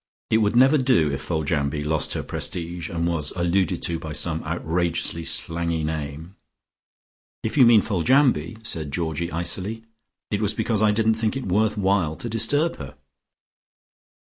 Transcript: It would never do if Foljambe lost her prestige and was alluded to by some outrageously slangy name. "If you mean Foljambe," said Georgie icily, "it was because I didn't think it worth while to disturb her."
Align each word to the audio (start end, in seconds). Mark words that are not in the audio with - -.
It 0.31 0.39
would 0.39 0.55
never 0.55 0.79
do 0.79 1.11
if 1.11 1.21
Foljambe 1.27 1.83
lost 1.85 2.13
her 2.13 2.23
prestige 2.23 2.89
and 2.89 3.05
was 3.07 3.29
alluded 3.35 3.83
to 3.83 3.99
by 3.99 4.13
some 4.13 4.43
outrageously 4.45 5.23
slangy 5.25 5.83
name. 5.83 6.37
"If 7.43 7.55
you 7.55 7.67
mean 7.67 7.83
Foljambe," 7.83 8.65
said 8.65 8.91
Georgie 8.91 9.31
icily, 9.31 9.83
"it 10.31 10.41
was 10.41 10.55
because 10.55 10.81
I 10.81 10.89
didn't 10.91 11.13
think 11.13 11.37
it 11.37 11.45
worth 11.45 11.77
while 11.77 12.15
to 12.15 12.27
disturb 12.27 12.77
her." 12.77 12.95